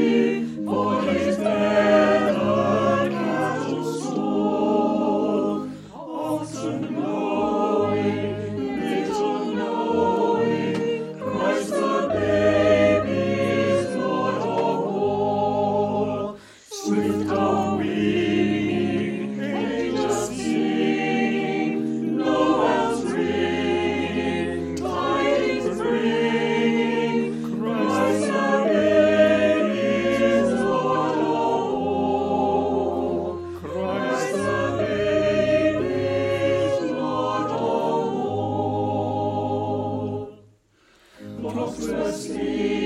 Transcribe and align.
prosperously. 41.53 42.80